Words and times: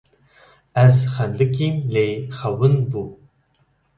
Ez 0.83 0.95
xendiqîm 1.15 1.75
lê 1.93 2.07
xewin 2.37 2.75
bû 2.89 3.03